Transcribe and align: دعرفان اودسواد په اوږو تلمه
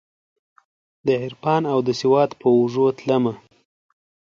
دعرفان 1.07 1.63
اودسواد 1.73 2.29
په 2.39 2.47
اوږو 2.55 2.85
تلمه 2.99 3.33